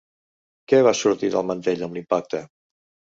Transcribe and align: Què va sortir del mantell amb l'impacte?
Què 0.71 0.79
va 0.87 0.93
sortir 1.01 1.31
del 1.35 1.47
mantell 1.49 1.85
amb 1.89 1.99
l'impacte? 1.99 2.43